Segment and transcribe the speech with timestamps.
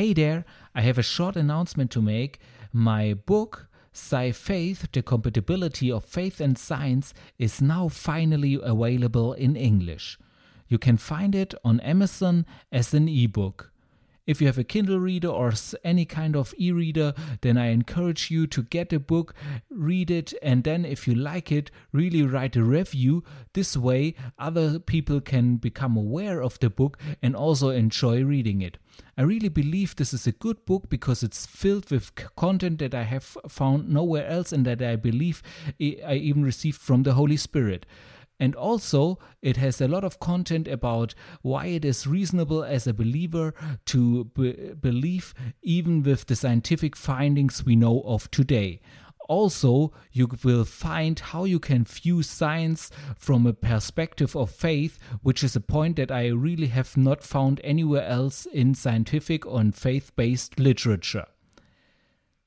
[0.00, 2.40] Hey there, I have a short announcement to make.
[2.72, 9.56] My book, Sci Faith The Compatibility of Faith and Science, is now finally available in
[9.56, 10.18] English.
[10.68, 13.72] You can find it on Amazon as an ebook.
[14.30, 15.52] If you have a Kindle reader or
[15.82, 19.34] any kind of e reader, then I encourage you to get a book,
[19.68, 23.24] read it, and then if you like it, really write a review.
[23.54, 28.78] This way, other people can become aware of the book and also enjoy reading it.
[29.18, 33.02] I really believe this is a good book because it's filled with content that I
[33.02, 35.42] have found nowhere else and that I believe
[35.80, 37.84] I even received from the Holy Spirit.
[38.40, 42.94] And also, it has a lot of content about why it is reasonable as a
[42.94, 43.52] believer
[43.84, 48.80] to be- believe, even with the scientific findings we know of today.
[49.28, 55.44] Also, you will find how you can view science from a perspective of faith, which
[55.44, 60.16] is a point that I really have not found anywhere else in scientific or faith
[60.16, 61.26] based literature.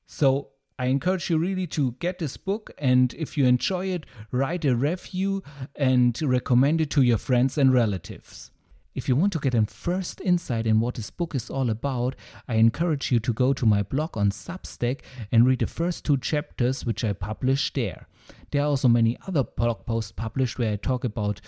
[0.06, 4.64] So, I encourage you really to get this book and if you enjoy it, write
[4.64, 5.42] a review
[5.76, 8.50] and recommend it to your friends and relatives.
[8.92, 12.16] If you want to get a first insight in what this book is all about,
[12.48, 15.00] I encourage you to go to my blog on Substack
[15.30, 18.08] and read the first two chapters which I published there.
[18.50, 21.40] There are also many other blog posts published where I talk about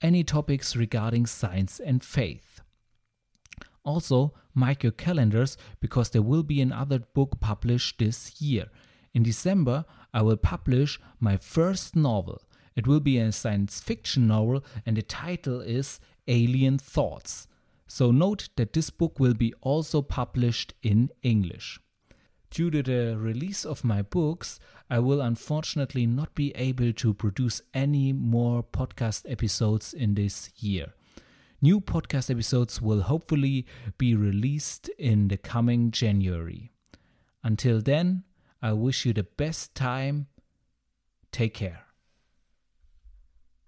[0.00, 2.60] any topics regarding science and faith.
[3.84, 8.66] Also, mark your calendars because there will be another book published this year.
[9.14, 12.42] In December, I will publish my first novel.
[12.76, 17.46] It will be a science fiction novel, and the title is Alien Thoughts.
[17.86, 21.80] So, note that this book will be also published in English.
[22.50, 27.60] Due to the release of my books, I will unfortunately not be able to produce
[27.74, 30.94] any more podcast episodes in this year.
[31.60, 33.66] New podcast episodes will hopefully
[33.98, 36.70] be released in the coming January.
[37.42, 38.22] Until then,
[38.62, 40.28] I wish you the best time.
[41.32, 41.87] Take care.